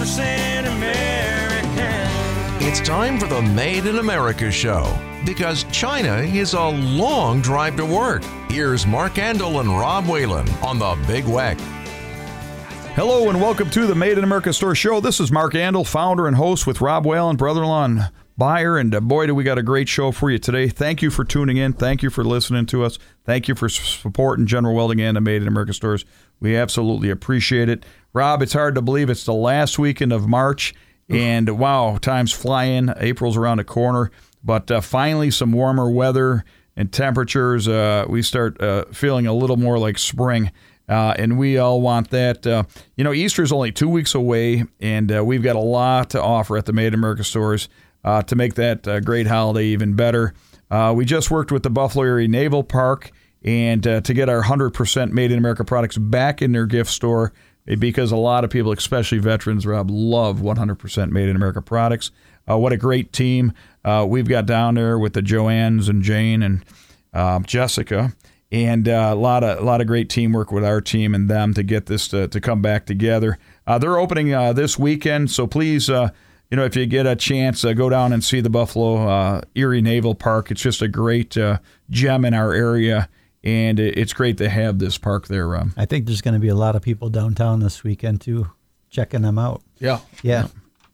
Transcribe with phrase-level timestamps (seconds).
[0.00, 2.66] 100% American.
[2.66, 7.84] It's time for the Made in America show because China is a long drive to
[7.84, 8.24] work.
[8.48, 11.60] Here's Mark Andol and Rob Whalen on the Big Weck.
[12.94, 15.00] Hello and welcome to the Made in America Store Show.
[15.00, 18.78] This is Mark Andol, founder and host with Rob Whalen, brother-in-law and buyer.
[18.78, 20.68] And uh, boy, do we got a great show for you today.
[20.68, 21.74] Thank you for tuning in.
[21.74, 22.98] Thank you for listening to us.
[23.26, 26.06] Thank you for supporting General Welding and the Made in America stores.
[26.40, 27.84] We absolutely appreciate it.
[28.12, 30.74] Rob, it's hard to believe it's the last weekend of March.
[31.08, 32.90] And wow, time's flying.
[32.96, 34.10] April's around the corner.
[34.42, 36.44] But uh, finally, some warmer weather
[36.76, 37.68] and temperatures.
[37.68, 40.50] Uh, we start uh, feeling a little more like spring.
[40.88, 42.46] Uh, and we all want that.
[42.46, 42.64] Uh,
[42.96, 46.56] you know, Easter's only two weeks away, and uh, we've got a lot to offer
[46.56, 47.68] at the Made in America stores
[48.04, 50.34] to make that great holiday even better.
[50.94, 53.12] we just worked with the Buffalo Erie Naval Park
[53.42, 57.32] and to get our 100% Made in America products back in their gift store
[57.78, 62.10] because a lot of people, especially veterans, Rob, love 100% Made in America products.
[62.50, 63.52] Uh, what a great team
[63.84, 66.64] uh, we've got down there with the Joannes and Jane and
[67.12, 68.12] uh, Jessica,
[68.50, 71.54] and uh, a lot of a lot of great teamwork with our team and them
[71.54, 73.38] to get this to, to come back together.
[73.66, 75.88] Uh, they're opening uh, this weekend, so please.
[75.88, 80.16] you know, if you get a chance, go down and see the Buffalo Erie Naval
[80.16, 80.50] Park.
[80.50, 81.36] It's just a great
[81.90, 83.08] gem in our area
[83.42, 85.54] and it's great to have this park there.
[85.76, 88.50] I think there's going to be a lot of people downtown this weekend too,
[88.90, 89.62] checking them out.
[89.78, 90.48] Yeah, yeah,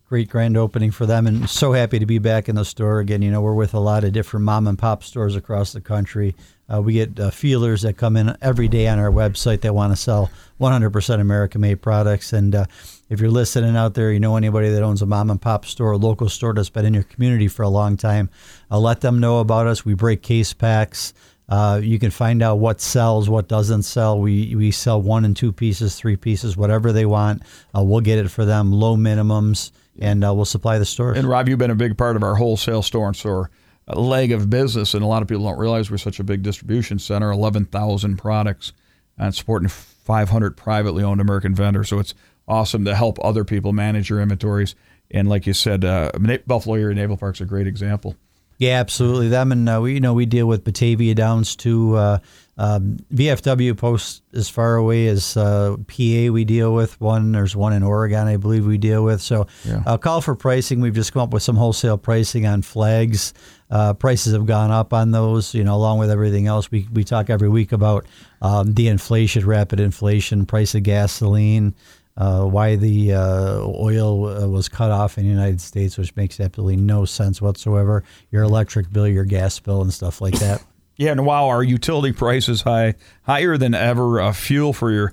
[0.08, 3.22] great grand opening for them, and so happy to be back in the store again.
[3.22, 6.36] You know, we're with a lot of different mom and pop stores across the country.
[6.72, 9.92] Uh, we get uh, feelers that come in every day on our website that want
[9.92, 10.30] to sell
[10.60, 12.66] 100% American-made products, and uh,
[13.08, 15.92] if you're listening out there, you know anybody that owns a mom and pop store,
[15.92, 18.30] a local store that's been in your community for a long time,
[18.70, 19.84] uh, let them know about us.
[19.84, 21.14] We break case packs.
[21.48, 24.18] Uh, you can find out what sells, what doesn't sell.
[24.18, 27.42] We we sell one and two pieces, three pieces, whatever they want.
[27.76, 31.16] Uh, we'll get it for them, low minimums, and uh, we'll supply the stores.
[31.16, 33.50] And Rob, you've been a big part of our wholesale store and store
[33.86, 36.42] uh, leg of business, and a lot of people don't realize we're such a big
[36.42, 38.72] distribution center, eleven thousand products,
[39.16, 41.88] and supporting five hundred privately owned American vendors.
[41.88, 42.14] So it's
[42.48, 44.74] awesome to help other people manage your inventories.
[45.12, 46.10] And like you said, uh,
[46.46, 48.16] Buffalo Erie Naval Park's a great example.
[48.58, 49.28] Yeah, absolutely.
[49.28, 51.94] Them and uh, we, you know, we deal with Batavia Downs too.
[51.96, 52.18] Uh,
[52.58, 56.32] um, VFW posts as far away as uh, PA.
[56.32, 57.32] We deal with one.
[57.32, 59.20] There's one in Oregon, I believe, we deal with.
[59.20, 59.82] So, yeah.
[59.84, 60.80] uh, call for pricing.
[60.80, 63.34] We've just come up with some wholesale pricing on flags.
[63.70, 65.54] Uh, prices have gone up on those.
[65.54, 68.06] You know, along with everything else, we we talk every week about
[68.40, 71.74] um, the inflation, rapid inflation, price of gasoline
[72.16, 76.40] uh, why the uh, oil uh, was cut off in the United States, which makes
[76.40, 78.02] absolutely no sense whatsoever.
[78.30, 80.62] Your electric bill, your gas bill, and stuff like that.
[80.98, 82.94] Yeah, and wow, our utility prices high,
[83.24, 84.18] higher than ever.
[84.18, 85.12] Uh, fuel for your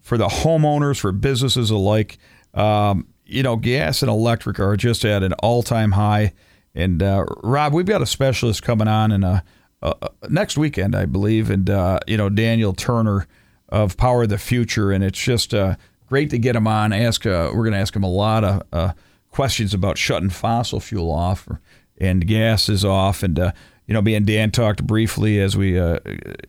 [0.00, 2.18] for the homeowners, for businesses alike.
[2.52, 6.32] Um, you know, gas and electric are just at an all time high.
[6.74, 9.44] And uh, Rob, we've got a specialist coming on in a,
[10.28, 13.26] next weekend, I believe, and uh, you know Daniel Turner
[13.68, 15.54] of Power of the Future, and it's just
[16.10, 16.92] great to get him on.
[16.92, 18.92] Ask uh, we're going to ask him a lot of uh,
[19.30, 21.60] questions about shutting fossil fuel off or,
[21.98, 23.22] and gas is off.
[23.22, 23.52] And uh,
[23.86, 26.00] you know, me and Dan talked briefly as we uh,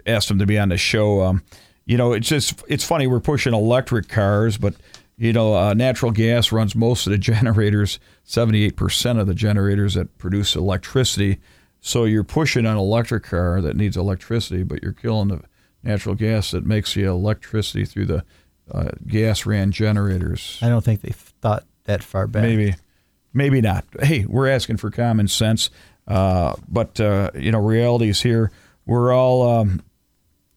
[0.05, 1.21] asked him to be on the show.
[1.21, 1.43] Um,
[1.85, 4.73] you know, it's just it's funny we're pushing electric cars, but
[5.15, 10.17] you know, uh, natural gas runs most of the generators, 78% of the generators that
[10.17, 11.39] produce electricity.
[11.81, 15.41] So you're pushing an electric car that needs electricity, but you're killing the
[15.83, 18.23] natural gas that makes the electricity through the
[18.69, 20.59] uh, gas ran generators.
[20.61, 22.43] I don't think they thought that far back.
[22.43, 22.75] Maybe,
[23.33, 23.85] maybe not.
[24.01, 25.69] Hey, we're asking for common sense,
[26.07, 28.51] uh, but uh, you know, reality is here.
[28.85, 29.81] We're all, um,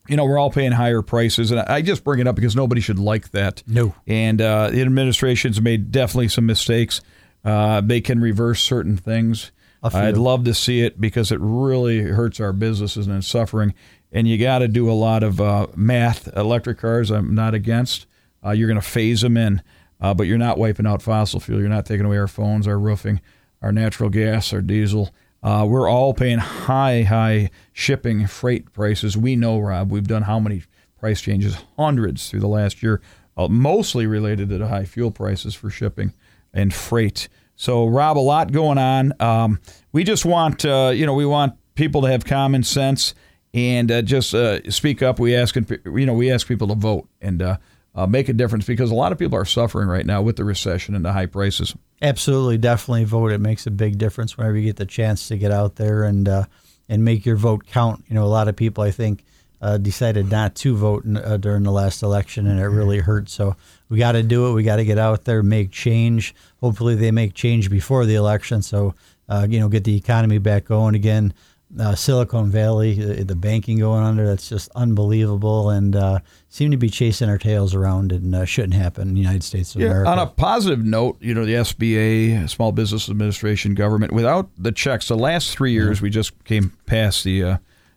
[0.09, 2.81] you know, we're all paying higher prices, and I just bring it up because nobody
[2.81, 3.63] should like that.
[3.67, 3.95] No.
[4.07, 7.01] And uh, the administration's made definitely some mistakes.
[7.45, 9.53] Uh, they can reverse certain things.
[9.83, 13.75] I'd love to see it because it really hurts our businesses and suffering
[14.15, 16.35] and you got to do a lot of uh, math.
[16.37, 18.07] Electric cars, I'm not against.
[18.45, 19.61] Uh, you're going to phase them in,
[20.01, 21.61] uh, but you're not wiping out fossil fuel.
[21.61, 23.21] You're not taking away our phones, our roofing,
[23.61, 25.13] our natural gas, our diesel.
[25.43, 29.17] Uh, we're all paying high, high shipping freight prices.
[29.17, 30.63] We know, Rob, we've done how many
[30.99, 31.57] price changes?
[31.77, 33.03] Hundreds through the last year,
[33.37, 36.15] uh, mostly related to the high fuel prices for shipping
[36.53, 37.29] and freight.
[37.57, 39.13] So, Rob, a lot going on.
[39.21, 39.61] Um,
[39.93, 43.15] we just want, uh, you know, we want people to have common sense
[43.55, 45.21] and uh, just uh, speak up.
[45.21, 47.57] We ask, you know, we ask people to vote and uh,
[47.95, 50.45] uh, make a difference because a lot of people are suffering right now with the
[50.45, 51.75] recession and the high prices.
[52.03, 53.31] Absolutely, definitely vote.
[53.31, 56.29] It makes a big difference whenever you get the chance to get out there and
[56.29, 56.45] uh,
[56.89, 58.05] and make your vote count.
[58.09, 59.25] You know, a lot of people, I think.
[59.63, 63.31] Uh, decided not to vote in, during the last election, and it really hurt.
[63.31, 63.57] So
[63.89, 64.53] we got to do it.
[64.53, 66.35] We got to get out there, make change.
[66.61, 68.95] Hopefully, they make change before the election, so
[69.29, 71.33] uh, you know, get the economy back going again.
[71.79, 76.77] Uh, Silicon Valley, uh, the banking going under, that's just unbelievable, and uh, seem to
[76.77, 79.89] be chasing our tails around, and uh, shouldn't happen in the United States of Yeah,
[79.89, 80.11] America.
[80.11, 85.09] on a positive note, you know, the SBA, Small Business Administration, government, without the checks,
[85.09, 87.57] the last three years, we just came past the uh,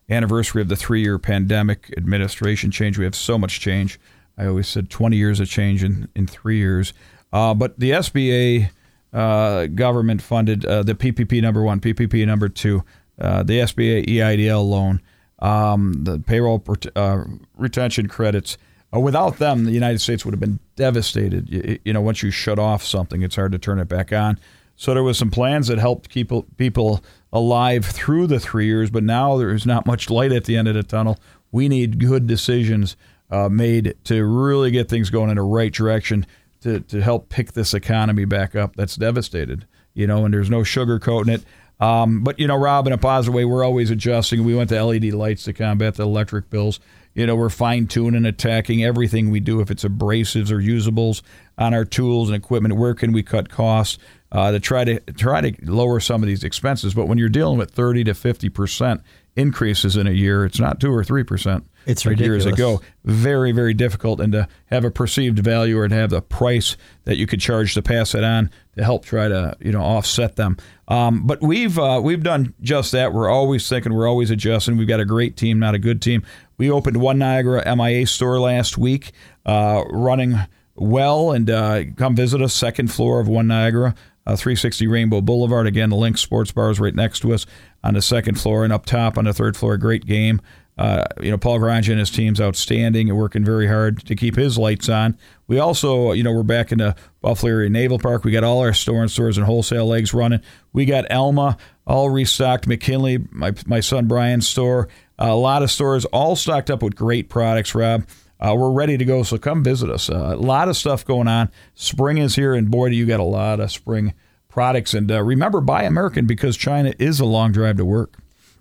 [0.10, 2.98] anniversary of the three year pandemic administration change.
[2.98, 4.00] We have so much change.
[4.38, 6.94] I always said 20 years of change in, in three years.
[7.34, 8.70] Uh, but the SBA
[9.14, 12.84] uh, government funded uh, the PPP number one, PPP number two,
[13.20, 15.02] uh, the SBA EIDL loan,
[15.40, 16.64] um, the payroll
[16.96, 17.24] uh,
[17.56, 18.58] retention credits.
[18.94, 21.50] Uh, without them, the United States would have been devastated.
[21.50, 24.40] You, you know, once you shut off something, it's hard to turn it back on.
[24.76, 27.04] So there was some plans that helped keep people
[27.34, 30.76] alive through the three years, but now there's not much light at the end of
[30.76, 31.18] the tunnel.
[31.52, 32.96] We need good decisions
[33.32, 36.26] uh, made to really get things going in the right direction
[36.62, 39.66] to, to help pick this economy back up that's devastated.
[39.94, 41.44] You know, and there's no sugarcoating it.
[41.80, 44.44] Um, but you know, Rob, in a positive way, we're always adjusting.
[44.44, 46.80] We went to LED lights to combat the electric bills.
[47.14, 49.60] You know, we're fine tuning, attacking everything we do.
[49.60, 51.22] If it's abrasives or usables
[51.58, 53.98] on our tools and equipment, where can we cut costs
[54.32, 56.94] uh, to try to try to lower some of these expenses?
[56.94, 59.02] But when you're dealing with 30 to 50 percent
[59.36, 61.68] increases in a year, it's not two or three percent.
[61.88, 62.82] It's like years ago.
[63.06, 66.76] Very, very difficult, and to have a perceived value or to have the price
[67.06, 70.36] that you could charge to pass it on to help try to you know offset
[70.36, 70.58] them.
[70.90, 73.14] Um, but we've uh, we've done just that.
[73.14, 73.94] We're always thinking.
[73.94, 74.78] We're always adjusting.
[74.78, 76.24] We've got a great team, not a good team.
[76.58, 79.12] We opened one Niagara MIA store last week,
[79.46, 80.38] uh, running
[80.76, 82.54] well, and uh, come visit us.
[82.54, 83.96] Second floor of One Niagara.
[84.26, 85.68] Uh, 360 Rainbow Boulevard.
[85.68, 87.46] Again, the Link Sports Bar is right next to us
[87.82, 90.42] on the second floor, and up top on the third floor, great game.
[90.78, 94.36] Uh, you know, Paul Grange and his team's outstanding and working very hard to keep
[94.36, 95.18] his lights on.
[95.48, 98.24] We also, you know, we're back in the Buffalo Erie Naval Park.
[98.24, 100.42] We got all our store and stores and wholesale legs running.
[100.74, 101.58] We got Elma
[101.88, 102.68] all restocked.
[102.68, 104.88] McKinley, my my son Brian's store,
[105.18, 107.74] a lot of stores all stocked up with great products.
[107.74, 108.06] Rob,
[108.40, 109.24] uh, we're ready to go.
[109.24, 110.10] So come visit us.
[110.10, 111.50] Uh, a lot of stuff going on.
[111.74, 114.14] Spring is here, and boy, do you got a lot of spring
[114.58, 114.96] products.
[114.96, 118.18] And uh, remember, buy American because China is a long drive to work.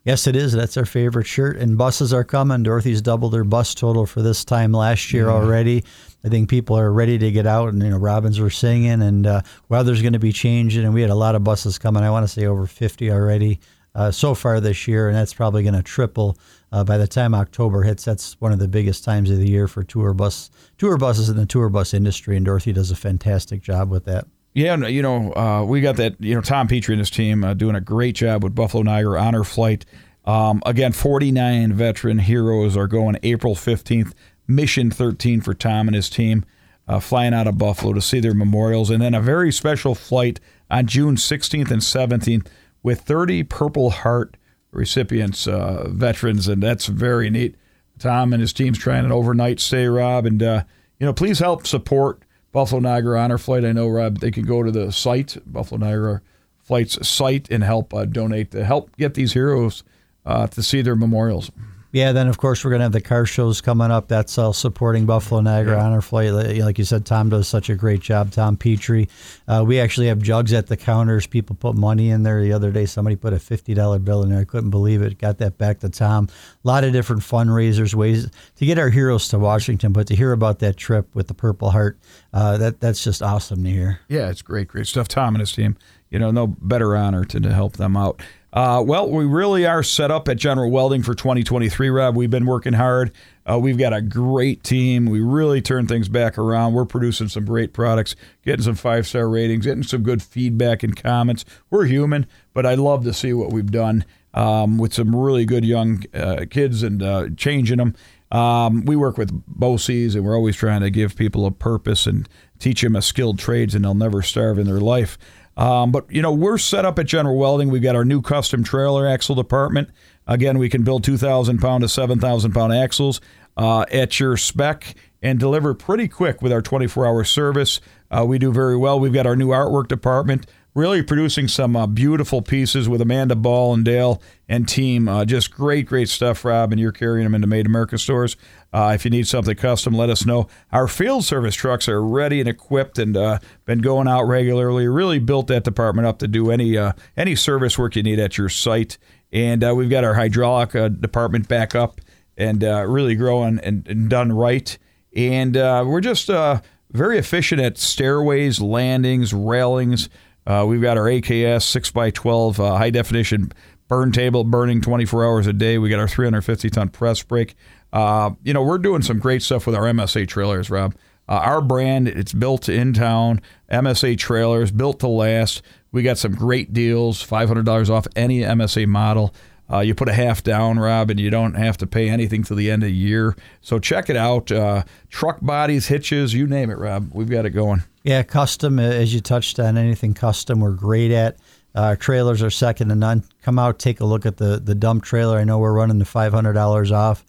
[0.06, 0.52] Yes, it is.
[0.52, 1.56] That's our favorite shirt.
[1.56, 2.62] And buses are coming.
[2.62, 5.82] Dorothy's doubled her bus total for this time last year already.
[6.24, 9.26] I think people are ready to get out, and you know, Robins were singing, and
[9.26, 12.04] uh, weather's going to be changing, and we had a lot of buses coming.
[12.04, 13.58] I want to say over 50 already
[13.96, 16.38] uh, so far this year, and that's probably going to triple
[16.70, 18.04] uh, by the time October hits.
[18.04, 21.36] That's one of the biggest times of the year for tour bus tour buses in
[21.36, 24.28] the tour bus industry, and Dorothy does a fantastic job with that.
[24.56, 27.52] Yeah, you know, uh, we got that, you know, Tom Petrie and his team uh,
[27.52, 29.84] doing a great job with Buffalo Niagara Honor Flight.
[30.24, 34.14] Um, again, 49 veteran heroes are going April 15th,
[34.48, 36.42] Mission 13 for Tom and his team,
[36.88, 38.88] uh, flying out of Buffalo to see their memorials.
[38.88, 42.46] And then a very special flight on June 16th and 17th
[42.82, 44.38] with 30 Purple Heart
[44.70, 47.56] recipients, uh, veterans, and that's very neat.
[47.98, 50.64] Tom and his team's trying an overnight stay, Rob, and uh,
[50.98, 52.22] you know, please help support
[52.56, 53.66] Buffalo Niagara Honor Flight.
[53.66, 56.22] I know, Rob, they can go to the site, Buffalo Niagara
[56.62, 59.84] Flight's site, and help uh, donate to help get these heroes
[60.24, 61.50] uh, to see their memorials.
[61.96, 64.06] Yeah, then of course we're going to have the car shows coming up.
[64.06, 66.30] That's all supporting Buffalo Niagara Honor Flight.
[66.30, 68.32] Like like you said, Tom does such a great job.
[68.32, 69.08] Tom Petrie.
[69.48, 71.26] Uh, we actually have jugs at the counters.
[71.26, 72.42] People put money in there.
[72.42, 74.40] The other day, somebody put a fifty dollar bill in there.
[74.40, 75.16] I couldn't believe it.
[75.16, 76.28] Got that back to Tom.
[76.62, 79.94] A lot of different fundraisers, ways to get our heroes to Washington.
[79.94, 81.98] But to hear about that trip with the Purple Heart,
[82.34, 84.00] uh, that that's just awesome to hear.
[84.10, 85.08] Yeah, it's great, great stuff.
[85.08, 85.78] Tom and his team,
[86.10, 88.20] you know, no better honor to, to help them out.
[88.56, 92.16] Uh, well, we really are set up at General Welding for 2023, Rob.
[92.16, 93.12] We've been working hard.
[93.44, 95.04] Uh, we've got a great team.
[95.04, 96.72] We really turned things back around.
[96.72, 100.96] We're producing some great products, getting some five star ratings, getting some good feedback and
[100.96, 101.44] comments.
[101.68, 105.66] We're human, but I love to see what we've done um, with some really good
[105.66, 107.94] young uh, kids and uh, changing them.
[108.30, 112.26] Um, we work with BOCES, and we're always trying to give people a purpose and
[112.58, 115.18] teach them a skilled trades, and they'll never starve in their life.
[115.56, 117.70] Um, but you know, we're set up at General Welding.
[117.70, 119.90] We've got our new custom trailer axle department.
[120.26, 123.20] Again, we can build 2,000 pound to 7,000 pound axles
[123.56, 127.80] uh, at your spec and deliver pretty quick with our 24 hour service.
[128.10, 129.00] Uh, we do very well.
[129.00, 130.46] We've got our new artwork department,
[130.76, 135.08] really producing some uh, beautiful pieces with Amanda Ball and Dale and team.
[135.08, 138.36] Uh, just great, great stuff, Rob, and you're carrying them into Made America stores.
[138.74, 140.48] Uh, if you need something custom, let us know.
[140.70, 144.86] Our field service trucks are ready and equipped and uh, been going out regularly.
[144.86, 148.36] Really built that department up to do any uh, any service work you need at
[148.36, 148.98] your site.
[149.32, 152.02] And uh, we've got our hydraulic department back up
[152.36, 154.76] and really growing and, and done right.
[155.16, 160.10] And we're just very efficient at stairways, landings, railings.
[160.46, 163.50] Uh, we've got our AKS 6x12 uh, high definition
[163.88, 165.78] burn table burning 24 hours a day.
[165.78, 167.54] We got our 350 ton press brake.
[167.92, 170.94] Uh, you know, we're doing some great stuff with our MSA trailers, Rob.
[171.28, 173.40] Uh, our brand, it's built in town.
[173.70, 175.62] MSA trailers, built to last.
[175.90, 179.34] We got some great deals, $500 off any MSA model.
[179.72, 182.56] Uh, you put a half down, Rob, and you don't have to pay anything till
[182.56, 183.34] the end of the year.
[183.60, 184.52] So check it out.
[184.52, 187.10] Uh, truck bodies, hitches, you name it, Rob.
[187.12, 187.82] We've got it going.
[188.06, 191.38] Yeah, custom, uh, as you touched on, anything custom, we're great at.
[191.74, 193.24] Uh, trailers are second to none.
[193.42, 195.38] Come out, take a look at the, the dump trailer.
[195.38, 197.24] I know we're running the $500 off.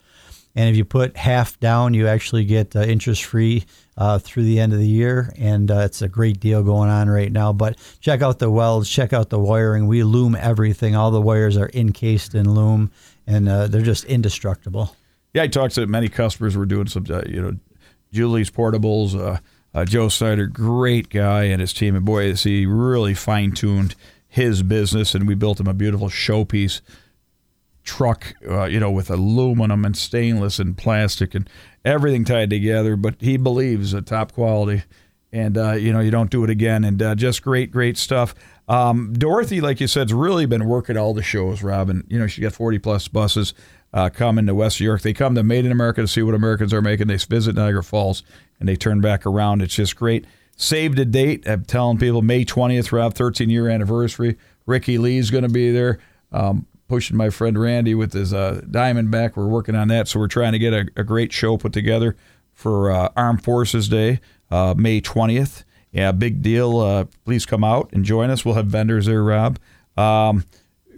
[0.54, 3.64] And if you put half down, you actually get uh, interest free
[3.96, 5.32] uh, through the end of the year.
[5.36, 7.52] And uh, it's a great deal going on right now.
[7.52, 9.88] But check out the welds, check out the wiring.
[9.88, 10.94] We loom everything.
[10.94, 12.92] All the wires are encased in loom,
[13.26, 14.94] and uh, they're just indestructible.
[15.34, 16.56] Yeah, I talked to many customers.
[16.56, 17.56] We're doing some, you know,
[18.12, 19.40] Julie's Portables.
[19.74, 21.94] Uh, Joe Snyder, great guy, and his team.
[21.94, 23.94] And boy, is he really fine tuned
[24.26, 25.14] his business.
[25.14, 26.80] And we built him a beautiful showpiece
[27.88, 31.48] truck, uh, you know, with aluminum and stainless and plastic and
[31.84, 32.96] everything tied together.
[32.96, 34.82] But he believes a top quality,
[35.32, 36.84] and uh, you know, you don't do it again.
[36.84, 38.34] And uh, just great, great stuff.
[38.68, 41.62] Um, Dorothy, like you said, has really been working all the shows.
[41.62, 43.54] Robin, you know, she got forty plus buses
[43.94, 45.00] uh, coming to West York.
[45.00, 47.08] They come to Made in America to see what Americans are making.
[47.08, 48.22] They visit Niagara Falls
[48.60, 49.62] and they turn back around.
[49.62, 50.24] It's just great.
[50.56, 51.46] Saved a date.
[51.46, 54.36] I'm telling people May 20th, Rob, 13 year anniversary.
[54.66, 55.98] Ricky Lee's going to be there.
[56.32, 59.36] Um, pushing my friend Randy with his uh, Diamondback.
[59.36, 62.16] We're working on that, so we're trying to get a, a great show put together
[62.52, 65.64] for uh, Armed Forces Day, uh, May 20th.
[65.92, 66.80] Yeah, big deal.
[66.80, 68.44] Uh, please come out and join us.
[68.44, 69.58] We'll have vendors there, Rob.
[69.96, 70.44] Um,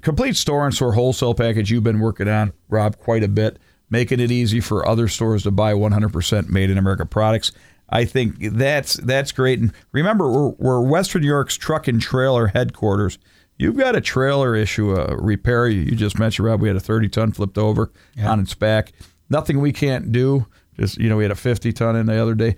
[0.00, 3.58] complete store and store wholesale package you've been working on, Rob, quite a bit,
[3.90, 7.52] making it easy for other stores to buy 100% made in America products.
[7.88, 9.58] I think that's that's great.
[9.58, 13.18] And remember, we're, we're Western New York's truck and trailer headquarters.
[13.58, 15.68] You've got a trailer issue, a repair.
[15.68, 18.30] You just mentioned, Rob, we had a 30 ton flipped over Yeah.
[18.30, 18.92] on its back.
[19.28, 20.46] Nothing we can't do.
[20.78, 22.56] Just, you know, we had a 50 ton in the other day.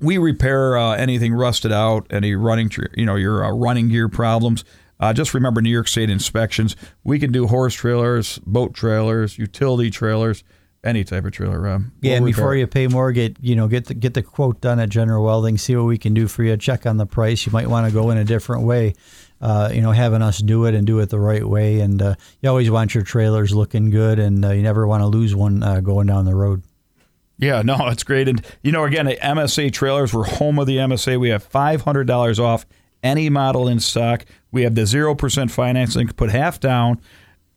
[0.00, 4.64] We repair uh, anything rusted out, any running, you know, your uh, running gear problems.
[5.00, 6.74] Uh, just remember New York State inspections.
[7.04, 10.42] We can do horse trailers, boat trailers, utility trailers,
[10.84, 11.84] any type of trailer, Rob.
[12.00, 14.60] Yeah, We'll and before you pay more, get you know get the get the quote
[14.60, 15.58] done at General Welding.
[15.58, 16.56] See what we can do for you.
[16.56, 17.46] Check on the price.
[17.46, 18.94] You might want to go in a different way.
[19.40, 21.78] Uh, you know, having us do it and do it the right way.
[21.78, 25.06] And uh, you always want your trailers looking good, and uh, you never want to
[25.06, 26.62] lose one uh, going down the road.
[27.38, 28.28] Yeah, no, it's great.
[28.28, 31.20] And, you know, again, MSA trailers, we're home of the MSA.
[31.20, 32.66] We have $500 off
[33.02, 34.24] any model in stock.
[34.50, 37.00] We have the 0% financing, put half down,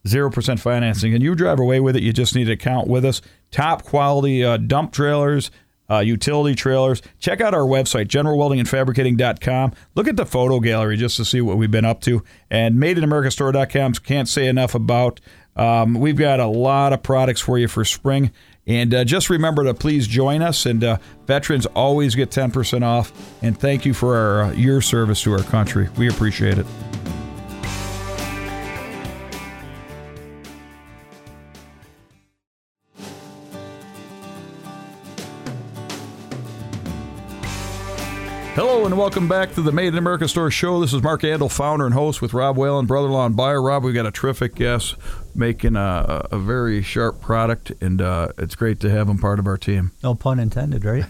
[0.06, 1.14] 0% financing.
[1.14, 2.04] And you drive away with it.
[2.04, 3.22] You just need an account with us.
[3.52, 5.52] Top quality uh, dump trailers,
[5.90, 7.02] uh, utility trailers.
[7.20, 9.74] Check out our website, generalweldingandfabricating.com.
[9.96, 12.24] Look at the photo gallery just to see what we've been up to.
[12.50, 15.20] And madeinamericastore.com, can't say enough about.
[15.56, 18.32] Um, we've got a lot of products for you for spring.
[18.68, 20.66] And uh, just remember to please join us.
[20.66, 23.12] And uh, veterans always get 10% off.
[23.42, 25.90] And thank you for our, uh, your service to our country.
[25.98, 26.66] We appreciate it.
[38.54, 40.82] Hello and welcome back to the Made in America Store Show.
[40.82, 43.62] This is Mark Andol, founder and host with Rob Whalen, brother-in-law and buyer.
[43.62, 44.98] Rob, we've got a terrific guest
[45.34, 49.48] making a, a very sharp product, and uh, it's great to have him part of
[49.48, 49.92] our team.
[50.04, 51.06] No pun intended, right?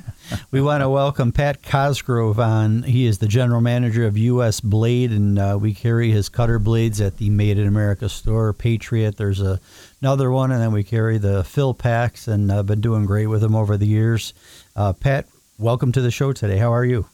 [0.51, 2.83] we want to welcome Pat Cosgrove on.
[2.83, 4.59] He is the general manager of U.S.
[4.59, 8.53] Blade, and uh, we carry his cutter blades at the Made in America store.
[8.53, 9.59] Patriot, there's a,
[9.99, 13.41] another one, and then we carry the fill packs, and I've been doing great with
[13.41, 14.35] them over the years.
[14.75, 15.25] Uh, Pat,
[15.57, 16.57] welcome to the show today.
[16.57, 17.07] How are you?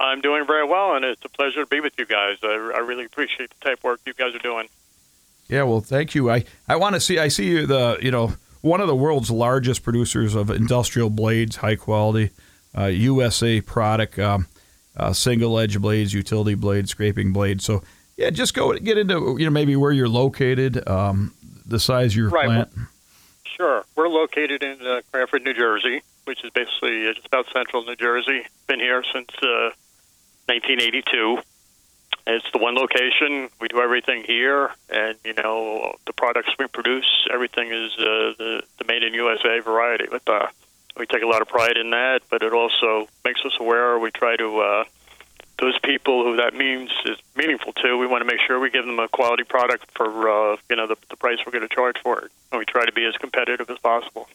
[0.00, 2.38] I'm doing very well, and it's a pleasure to be with you guys.
[2.42, 4.68] I, I really appreciate the type of work you guys are doing.
[5.48, 6.30] Yeah, well, thank you.
[6.30, 7.18] I, I want to see.
[7.18, 11.56] I see you the you know one of the world's largest producers of industrial blades,
[11.56, 12.30] high quality,
[12.76, 14.46] uh, USA product, um,
[14.96, 17.64] uh, single edge blades, utility blades, scraping blades.
[17.64, 17.82] So
[18.16, 21.34] yeah, just go get into you know maybe where you're located, um,
[21.66, 22.70] the size of your Right, plant.
[23.44, 23.84] Sure.
[23.96, 28.46] We're located in uh, Cranford, New Jersey, which is basically just about central New Jersey.
[28.66, 29.70] Been here since uh,
[30.50, 31.38] 1982.
[32.26, 33.48] It's the one location.
[33.60, 37.08] We do everything here, and you know the products we produce.
[37.32, 40.06] Everything is uh, the the made in USA variety.
[40.10, 40.48] With uh,
[40.96, 43.96] we take a lot of pride in that, but it also makes us aware.
[43.98, 44.84] We try to uh,
[45.60, 47.96] those people who that means is meaningful to.
[47.96, 50.88] We want to make sure we give them a quality product for uh, you know
[50.88, 53.14] the, the price we're going to charge for it, and we try to be as
[53.16, 54.28] competitive as possible.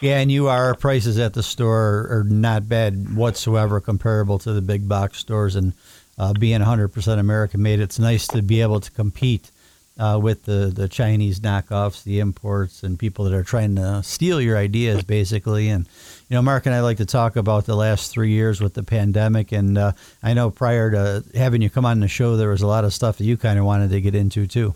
[0.00, 4.62] Yeah, and you are prices at the store are not bad whatsoever, comparable to the
[4.62, 5.56] big box stores.
[5.56, 5.72] And
[6.16, 9.50] uh, being 100% American made, it's nice to be able to compete
[9.98, 14.40] uh, with the the Chinese knockoffs, the imports, and people that are trying to steal
[14.40, 15.68] your ideas, basically.
[15.68, 15.88] And
[16.28, 18.84] you know, Mark and I like to talk about the last three years with the
[18.84, 19.50] pandemic.
[19.50, 22.66] And uh, I know prior to having you come on the show, there was a
[22.66, 24.74] lot of stuff that you kind of wanted to get into too.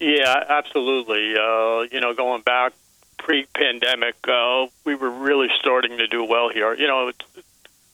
[0.00, 1.34] Yeah, absolutely.
[1.34, 2.72] Uh, you know, going back
[3.18, 6.74] pre-pandemic, uh, we were really starting to do well here.
[6.74, 7.42] You know, the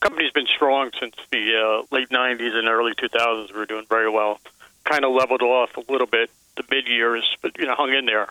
[0.01, 3.53] company's been strong since the uh, late '90s and early 2000s.
[3.53, 4.41] We were doing very well.
[4.85, 8.07] Kind of leveled off a little bit the mid years, but you know, hung in
[8.07, 8.29] there.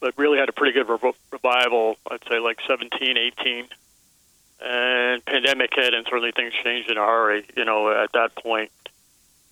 [0.00, 1.96] But really had a pretty good re- revival.
[2.10, 3.68] I'd say like 17, 18,
[4.64, 7.46] and pandemic hit, and certainly things changed in a hurry.
[7.56, 8.70] You know, at that point.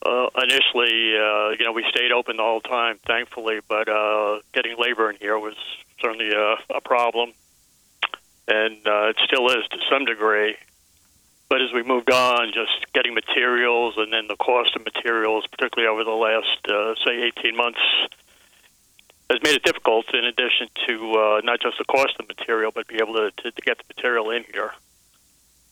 [0.03, 4.75] Uh, initially, uh, you know, we stayed open the whole time, thankfully, but uh, getting
[4.79, 5.55] labor in here was
[6.01, 7.33] certainly a, a problem,
[8.49, 10.57] and uh, it still is to some degree.
[11.49, 15.93] But as we moved on, just getting materials and then the cost of materials, particularly
[15.93, 17.81] over the last, uh, say, 18 months,
[19.29, 22.71] has made it difficult in addition to uh, not just the cost of the material,
[22.73, 24.73] but be able to, to, to get the material in here.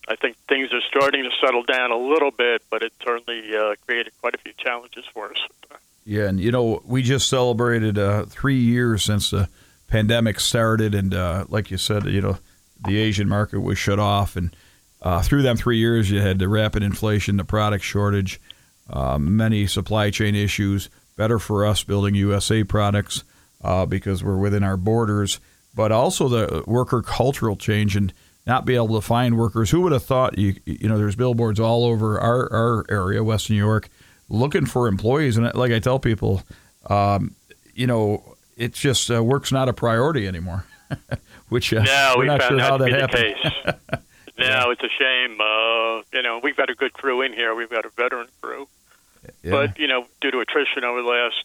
[0.08, 3.74] I think things are starting to settle down a little bit, but it certainly uh,
[3.86, 5.38] created quite a few challenges for us.
[6.04, 9.48] Yeah, and you know, we just celebrated uh, three years since the
[9.88, 12.38] pandemic started, and uh, like you said, you know,
[12.86, 14.54] the Asian market was shut off, and
[15.02, 18.40] uh, through them three years, you had the rapid inflation, the product shortage,
[18.90, 20.88] um, many supply chain issues.
[21.16, 23.24] Better for us building USA products
[23.62, 25.40] uh, because we're within our borders,
[25.74, 28.12] but also the worker cultural change and
[28.46, 29.70] not be able to find workers.
[29.70, 30.38] Who would have thought?
[30.38, 33.88] You you know, there's billboards all over our our area, Western New York,
[34.28, 36.42] looking for employees, and like I tell people,
[36.86, 37.34] um,
[37.74, 40.64] you know, it's just uh, work's not a priority anymore.
[41.48, 43.34] Which uh, no, we're not found sure that how to that be happened.
[43.64, 44.00] the case.
[44.38, 45.40] no, it's a shame.
[45.40, 47.54] Uh, you know, we've got a good crew in here.
[47.54, 48.68] We've got a veteran crew,
[49.42, 49.50] Yeah.
[49.52, 51.36] but you know, due to attrition over the last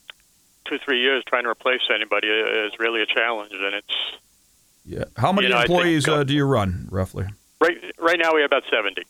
[0.66, 3.96] two three years, trying to replace anybody is really a challenge, and it's
[4.86, 5.06] yeah.
[5.16, 7.26] How many you know, think, employees uh, uh, do you run roughly?
[7.62, 7.78] right.
[7.98, 9.04] Right now, we have about seventy.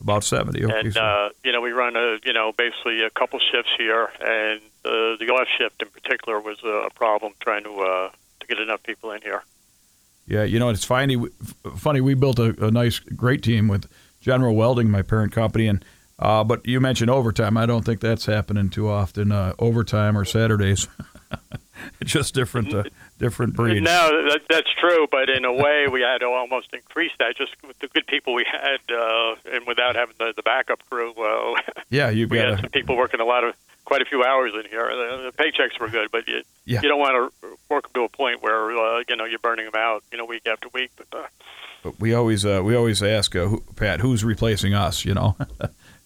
[0.00, 0.64] About seventy.
[0.64, 0.78] Okay.
[0.80, 4.10] and so- uh, you know we run a you know basically a couple shifts here,
[4.20, 8.10] and uh, the off shift in particular was a problem trying to uh,
[8.40, 9.42] to get enough people in here.
[10.26, 11.16] Yeah, you know, it's funny.
[11.76, 15.84] Funny, we built a, a nice, great team with General Welding, my parent company, and
[16.18, 17.56] uh, but you mentioned overtime.
[17.56, 19.32] I don't think that's happening too often.
[19.32, 20.88] Uh, overtime or Saturdays,
[22.00, 22.84] it's just different, uh,
[23.18, 23.84] different breeds.
[23.84, 27.52] No, that, that's true, but in a way we had to almost increase that just
[27.66, 31.14] with the good people we had, uh, and without having the, the backup crew.
[31.16, 31.54] Well,
[31.88, 33.54] Yeah, you've we had got some people working a lot of
[33.88, 34.86] quite a few hours in here.
[35.00, 36.82] The, the paychecks were good, but you Yeah.
[36.82, 39.64] you don't want to work them to a point where uh, you know you're burning
[39.64, 40.90] them out, you know, week after week.
[40.96, 41.26] But uh,
[41.82, 45.04] But we always, uh, we always ask uh, who, Pat, who's replacing us?
[45.04, 45.36] You know.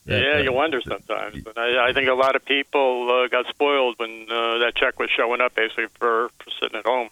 [0.05, 1.37] That, yeah, uh, you wonder sometimes.
[1.47, 4.99] And I, I think a lot of people uh, got spoiled when uh, that check
[4.99, 7.09] was showing up, basically for, for sitting at home.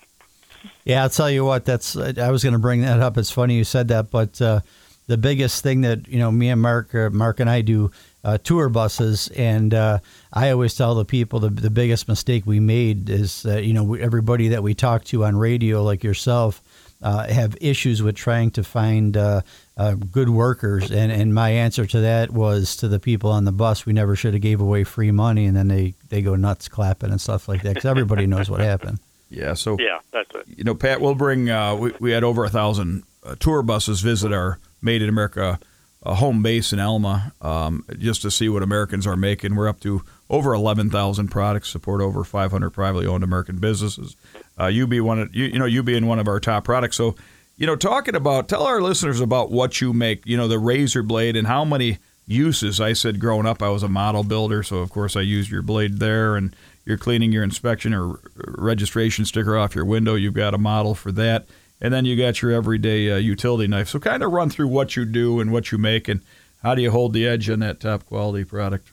[0.85, 1.65] Yeah, I'll tell you what.
[1.65, 3.17] That's I was going to bring that up.
[3.17, 4.61] It's funny you said that, but uh,
[5.07, 7.93] the biggest thing that you know, me and Mark, uh, Mark and I do
[8.25, 9.99] uh, tour buses, and uh,
[10.33, 13.95] I always tell the people the the biggest mistake we made is uh, you know
[13.95, 16.63] everybody that we talk to on radio, like yourself,
[17.03, 19.41] uh, have issues with trying to find uh,
[19.77, 23.53] uh, good workers, and and my answer to that was to the people on the
[23.53, 26.69] bus, we never should have gave away free money, and then they they go nuts
[26.69, 28.99] clapping and stuff like that because everybody knows what happened.
[29.31, 29.55] yeah.
[29.55, 30.45] So Yeah, that's it.
[30.59, 31.49] you know, Pat, we'll bring.
[31.49, 35.59] Uh, we, we had over a thousand uh, tour buses visit our Made in America
[36.03, 39.55] uh, home base in Elma, um, just to see what Americans are making.
[39.55, 44.17] We're up to over eleven thousand products, support over five hundred privately owned American businesses.
[44.59, 46.97] Uh, you be one of you, you know you being one of our top products.
[46.97, 47.17] So,
[47.57, 50.27] you know, talking about tell our listeners about what you make.
[50.27, 52.81] You know, the razor blade and how many uses.
[52.81, 55.63] I said growing up, I was a model builder, so of course I used your
[55.63, 60.15] blade there, and you're cleaning your inspection or registration sticker off your window.
[60.15, 61.47] You've got a model for that,
[61.81, 63.88] and then you got your everyday uh, utility knife.
[63.88, 66.21] So kind of run through what you do and what you make, and
[66.62, 68.88] how do you hold the edge on that top quality product.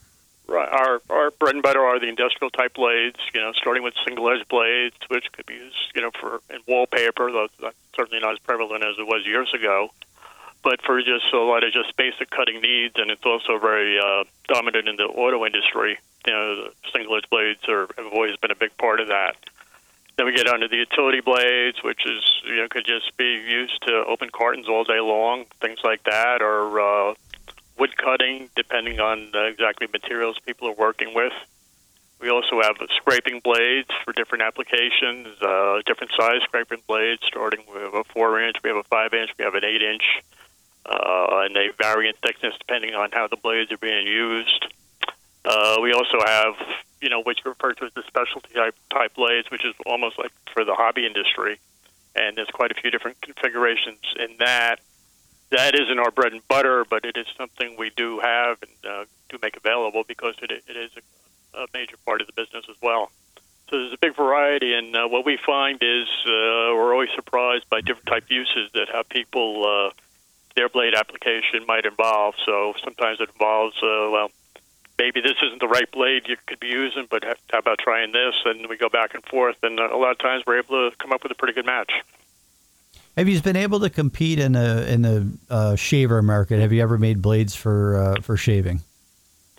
[0.46, 0.68] Right.
[0.68, 3.18] Our our bread and butter are the industrial type blades.
[3.34, 6.60] You know, starting with single edge blades, which could be used, you know, for in
[6.66, 7.30] wallpaper.
[7.30, 9.90] Though that's certainly not as prevalent as it was years ago.
[10.64, 14.24] But for just a lot of just basic cutting needs, and it's also very uh,
[14.48, 15.98] dominant in the auto industry.
[16.26, 19.36] You know, single edge blades are have always been a big part of that.
[20.18, 23.80] Then we get onto the utility blades, which is you know could just be used
[23.86, 27.14] to open cartons all day long, things like that, or uh,
[27.78, 31.32] wood cutting, depending on uh, exactly materials people are working with.
[32.20, 37.94] We also have scraping blades for different applications, uh, different size scraping blades, starting with
[37.94, 40.02] a four inch, we have a five inch, we have an eight inch,
[40.84, 44.66] uh, and they vary in thickness depending on how the blades are being used.
[45.44, 46.54] Uh, we also have,
[47.00, 50.18] you know, what you refer to as the specialty type, type blades, which is almost
[50.18, 51.58] like for the hobby industry.
[52.14, 54.80] And there's quite a few different configurations in that.
[55.50, 59.04] That isn't our bread and butter, but it is something we do have and uh,
[59.28, 60.90] do make available because it, it is
[61.54, 63.10] a, a major part of the business as well.
[63.70, 67.68] So there's a big variety, and uh, what we find is uh, we're always surprised
[67.68, 69.90] by different type uses that how people uh,
[70.56, 72.34] their blade application might involve.
[72.44, 74.30] So sometimes it involves, uh, well,
[74.98, 78.34] maybe this isn't the right blade you could be using, but how about trying this?
[78.44, 81.12] And we go back and forth, and a lot of times we're able to come
[81.12, 81.92] up with a pretty good match.
[83.16, 86.60] Have you been able to compete in a in the uh, shaver market?
[86.60, 88.80] Have you ever made blades for uh, for shaving?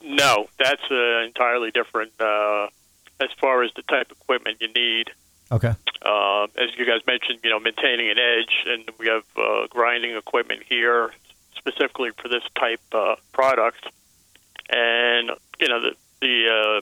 [0.04, 2.12] No, that's uh, entirely different.
[2.20, 2.68] Uh,
[3.20, 5.10] as far as the type of equipment you need,
[5.52, 5.74] Okay.
[6.04, 10.16] uh, as you guys mentioned, you know, maintaining an edge, and we have uh, grinding
[10.16, 11.12] equipment here
[11.58, 13.88] specifically for this type uh, product.
[14.70, 16.82] And you know, the the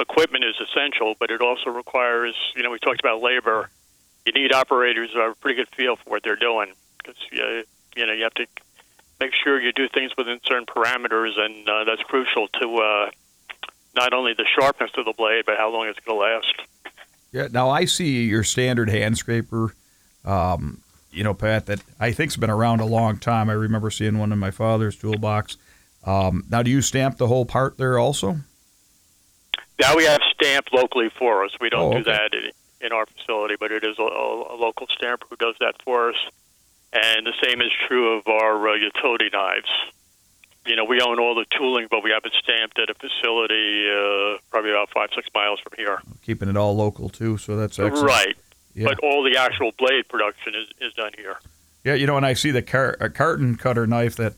[0.00, 3.70] equipment is essential, but it also requires, you know, we talked about labor.
[4.24, 7.64] You need operators who have a pretty good feel for what they're doing because you,
[7.94, 8.46] you know you have to
[9.20, 13.10] make sure you do things within certain parameters, and uh, that's crucial to uh,
[13.94, 16.68] not only the sharpness of the blade, but how long it's going to last.
[17.32, 17.48] Yeah.
[17.50, 19.74] Now I see your standard hand scraper.
[20.24, 20.82] Um,
[21.12, 23.48] you know, Pat, that I think's been around a long time.
[23.48, 25.56] I remember seeing one in my father's toolbox.
[26.06, 28.38] Um, now, do you stamp the whole part there also?
[29.80, 31.50] Now we have stamped locally for us.
[31.60, 32.50] We don't Oh, do that in,
[32.86, 36.16] in our facility, but it is a, a, local stamper who does that for us.
[36.92, 39.68] And the same is true of our uh, utility knives.
[40.64, 43.88] You know, we own all the tooling, but we have it stamped at a facility
[43.88, 46.00] uh, probably about five, six miles from here.
[46.22, 48.08] Keeping it all local too, so that's excellent.
[48.08, 48.36] Right.
[48.74, 48.86] Yeah.
[48.86, 51.36] But all the actual blade production is, is done here.
[51.84, 54.34] Yeah, you know, and I see the car- a carton cutter knife that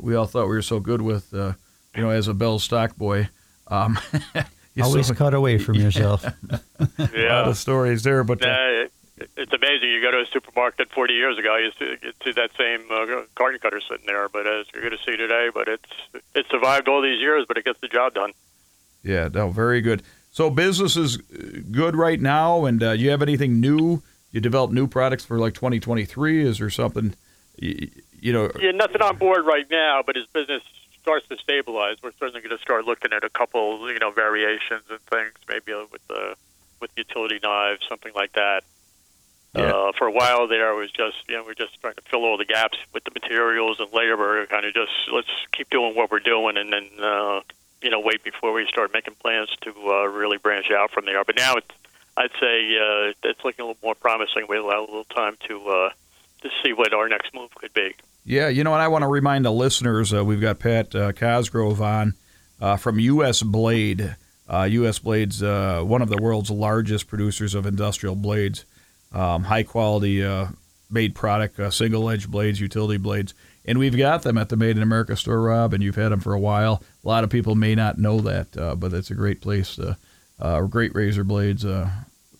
[0.00, 1.52] we all thought we were so good with, uh,
[1.94, 3.28] you know, as a Bell stock boy.
[3.68, 3.98] Um,
[4.74, 6.24] you Always still- cut away from yourself.
[6.50, 6.60] a
[6.98, 7.48] lot Yeah.
[7.48, 8.86] of stories there, but uh, Uh,
[9.36, 9.88] it's amazing.
[9.90, 13.22] You go to a supermarket 40 years ago, you see, you see that same uh,
[13.36, 16.88] carton cutter sitting there, but as you're going to see today, but it's it survived
[16.88, 18.32] all these years, but it gets the job done.
[19.04, 20.02] yeah, no, very good.
[20.32, 24.02] So business is uh, good right now, and uh, you have anything new?
[24.32, 26.44] You develop new products for like 2023?
[26.44, 27.14] Is there something,
[28.22, 28.50] you, know?
[28.60, 30.62] Yeah, nothing on board right now, but as business
[31.02, 34.84] starts to stabilize, we're certainly going to start looking at a couple, you know, variations
[34.88, 36.36] and things, maybe with the
[36.80, 38.62] with utility knives, something like that.
[39.54, 39.64] Yeah.
[39.64, 42.24] Uh, for a while there, it was just you know we're just trying to fill
[42.24, 44.46] all the gaps with the materials and labor.
[44.46, 47.40] Kind of just let's keep doing what we're doing, and then uh,
[47.82, 51.22] you know wait before we start making plans to uh, really branch out from there.
[51.24, 51.68] But now it's
[52.16, 54.46] I'd say uh, it's looking a little more promising.
[54.48, 55.90] We allow a little time to uh,
[56.42, 57.94] to see what our next move could be.
[58.24, 61.12] Yeah, you know, and I want to remind the listeners uh, we've got Pat uh,
[61.12, 62.14] Cosgrove on
[62.60, 63.42] uh, from U.S.
[63.42, 64.16] Blade.
[64.48, 64.98] Uh, U.S.
[64.98, 68.64] Blade's uh, one of the world's largest producers of industrial blades,
[69.12, 70.48] um, high quality uh,
[70.90, 73.34] made product, uh, single edge blades, utility blades.
[73.64, 76.20] And we've got them at the Made in America store, Rob, and you've had them
[76.20, 76.82] for a while.
[77.04, 79.78] A lot of people may not know that, uh, but it's a great place.
[79.78, 79.94] Uh,
[80.40, 81.88] uh, great razor blades, uh,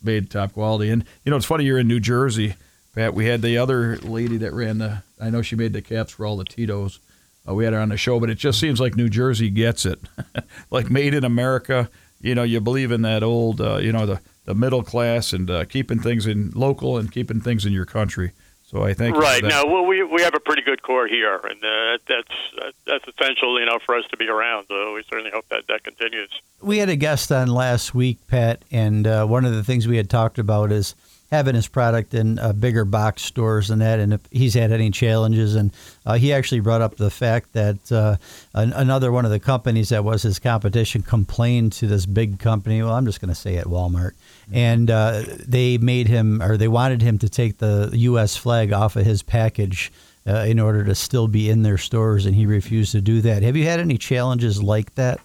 [0.02, 0.90] made top quality.
[0.90, 2.54] And, you know, it's funny, you're in New Jersey.
[2.94, 5.02] Pat, we had the other lady that ran the.
[5.20, 7.00] I know she made the caps for all the Tito's.
[7.48, 9.87] Uh, we had her on the show, but it just seems like New Jersey gets
[9.87, 9.98] it,
[10.70, 11.88] like made in America.
[12.20, 15.50] You know, you believe in that old, uh, you know, the the middle class and
[15.50, 18.33] uh, keeping things in local and keeping things in your country.
[18.72, 21.62] So I think right now, well, we we have a pretty good core here, and
[21.62, 24.66] uh, that's that's essential, you know, for us to be around.
[24.68, 26.31] So we certainly hope that that continues.
[26.61, 29.98] we had a guest on last week, Pat, and uh, one of the things we
[29.98, 30.94] had talked about is
[31.32, 34.90] having his product in uh, bigger box stores and that, and if he's had any
[34.90, 35.54] challenges.
[35.54, 35.72] And
[36.04, 38.18] uh, he actually brought up the fact that uh,
[38.52, 42.82] an, another one of the companies that was his competition complained to this big company.
[42.82, 44.12] Well, I'm just going to say it, Walmart,
[44.52, 48.36] and uh, they made him or they wanted him to take the U.S.
[48.36, 49.90] flag off of his package.
[50.24, 53.42] Uh, in order to still be in their stores, and he refused to do that.
[53.42, 55.18] Have you had any challenges like that?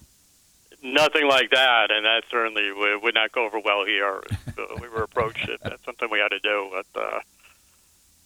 [0.93, 4.23] Nothing like that, and that certainly would, not go over well here.
[4.56, 5.50] So we were approached.
[5.50, 7.19] If that's something we had to do, but uh,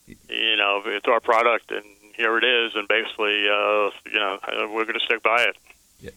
[0.08, 1.84] you know, it's our product, and
[2.16, 4.40] here it is, and basically, uh, you know,
[4.74, 5.58] we're going to stick by it.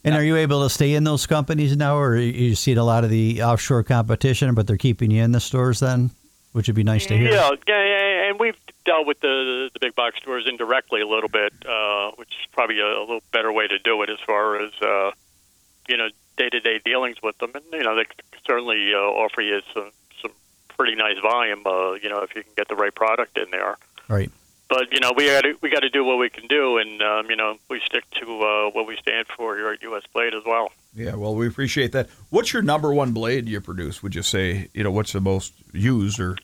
[0.05, 3.05] And are you able to stay in those companies now, or you seen a lot
[3.05, 6.11] of the offshore competition, but they're keeping you in the stores then,
[6.53, 7.31] which would be nice to hear.
[7.31, 11.29] Yeah, yeah, yeah, and we've dealt with the the big box stores indirectly a little
[11.29, 14.57] bit, uh, which is probably a, a little better way to do it as far
[14.57, 15.11] as uh,
[15.89, 18.05] you know day-to-day dealings with them, and you know they
[18.47, 20.33] certainly uh, offer you some some
[20.77, 21.63] pretty nice volume.
[21.67, 23.77] Uh, you know, if you can get the right product in there.
[24.09, 24.31] Right.
[24.69, 27.03] But you know, we got to we got to do what we can do, and
[27.03, 30.03] um, you know, we stick to uh, what we stand for here at U.S.
[30.13, 30.73] Blade as well.
[30.95, 32.09] Yeah, well, we appreciate that.
[32.31, 34.03] What's your number one blade you produce?
[34.03, 36.37] Would you say, you know, what's the most used or?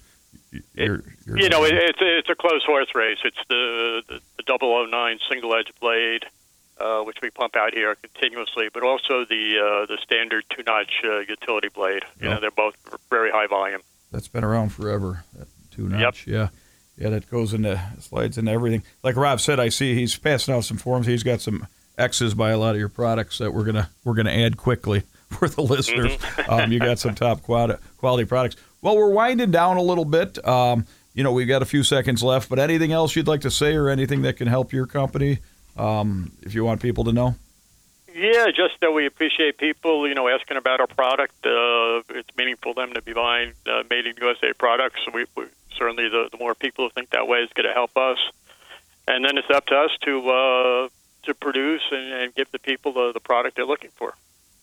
[0.74, 3.18] Your, your You know, it, it's it's a close horse race.
[3.24, 6.24] It's the the, the 009 single edge blade,
[6.80, 10.90] uh, which we pump out here continuously, but also the uh, the standard two notch
[11.04, 12.02] uh, utility blade.
[12.20, 12.74] You know, they're both
[13.10, 13.80] very high volume.
[14.10, 15.24] that's been around forever.
[15.38, 16.26] That two notch.
[16.26, 16.34] yep.
[16.34, 16.48] Yeah.
[17.04, 18.82] Yeah, that goes into slides into everything.
[19.02, 21.06] Like Rob said, I see he's passing out some forms.
[21.06, 21.66] He's got some
[21.96, 25.48] X's by a lot of your products that we're gonna we're gonna add quickly for
[25.48, 26.18] the listeners.
[26.48, 28.56] um, you got some top quality quality products.
[28.82, 30.46] Well, we're winding down a little bit.
[30.46, 33.50] Um, you know, we've got a few seconds left, but anything else you'd like to
[33.50, 35.38] say or anything that can help your company?
[35.80, 37.34] Um, if you want people to know.
[38.14, 41.34] Yeah, just that we appreciate people, you know, asking about our product.
[41.46, 45.00] Uh, it's meaningful to them to be buying uh, made in USA products.
[45.14, 45.44] We, we
[45.76, 48.18] certainly the, the more people who think that way is going to help us.
[49.08, 50.88] And then it's up to us to uh,
[51.24, 54.14] to produce and, and give the people the, the product they're looking for.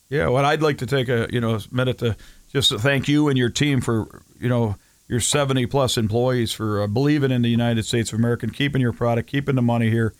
[0.09, 2.15] Yeah, well, I'd like to take a you know minute to
[2.51, 4.75] just to thank you and your team for you know
[5.07, 8.81] your 70 plus employees for uh, believing in the United States of America, and keeping
[8.81, 10.13] your product, keeping the money here,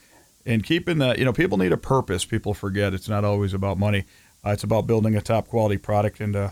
[0.48, 2.26] and keeping the you know people need a purpose.
[2.26, 4.06] People forget it's not always about money.
[4.46, 6.50] Uh, it's about building a top quality product, and uh,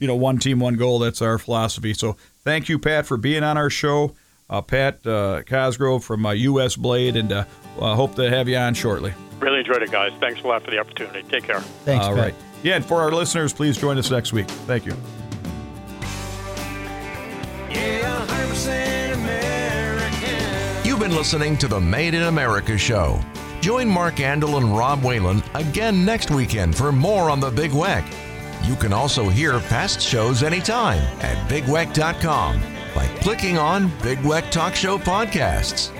[0.00, 0.98] you know one team, one goal.
[0.98, 1.94] That's our philosophy.
[1.94, 4.14] So thank you, Pat, for being on our show.
[4.50, 6.76] Uh, Pat uh, Cosgrove from uh, U.S.
[6.76, 7.44] Blade, and uh,
[7.78, 9.14] uh, hope to have you on shortly.
[9.40, 10.12] Really enjoyed it, guys.
[10.20, 11.22] Thanks a lot for the opportunity.
[11.28, 11.60] Take care.
[11.60, 12.24] Thanks, All Pat.
[12.24, 12.34] right.
[12.62, 14.48] Yeah, and for our listeners, please join us next week.
[14.48, 14.94] Thank you.
[21.04, 23.20] Been listening to the Made in America show.
[23.60, 28.06] Join Mark Andol and Rob Whalen again next weekend for more on the Big Weck.
[28.66, 32.58] You can also hear past shows anytime at bigweck.com
[32.94, 35.90] by clicking on Big Weck Talk Show Podcasts.